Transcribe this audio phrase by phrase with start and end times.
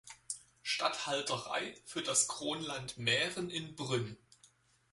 [0.63, 4.17] Statthalterei für das Kronland Mähren in Brünn.